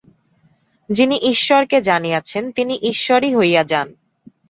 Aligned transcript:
যিনি 0.89 1.15
ঈশ্বরকে 1.23 1.77
জানিয়াছেন, 1.81 2.43
তিনি 2.51 2.73
ঈশ্বরই 2.81 3.31
হইয়া 3.35 3.63
যান। 3.63 3.87